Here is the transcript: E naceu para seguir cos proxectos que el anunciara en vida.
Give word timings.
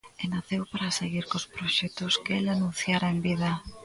E 0.23 0.25
naceu 0.33 0.63
para 0.71 0.95
seguir 0.99 1.25
cos 1.31 1.45
proxectos 1.55 2.13
que 2.23 2.33
el 2.39 2.45
anunciara 2.55 3.07
en 3.13 3.19
vida. 3.27 3.51